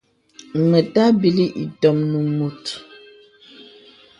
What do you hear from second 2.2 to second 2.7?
mùt.